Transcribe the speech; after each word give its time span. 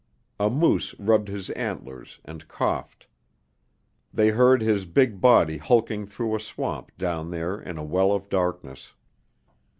A 0.39 0.49
moose 0.49 0.95
rubbed 0.97 1.27
his 1.27 1.51
antlers 1.51 2.19
and 2.25 2.47
coughed. 2.47 3.05
They 4.11 4.29
heard 4.29 4.63
his 4.63 4.87
big 4.87 5.21
body 5.21 5.59
hulking 5.59 6.07
through 6.07 6.35
a 6.35 6.39
swamp 6.39 6.89
down 6.97 7.29
there 7.29 7.61
in 7.61 7.77
a 7.77 7.83
well 7.83 8.11
of 8.11 8.27
darkness. 8.27 8.95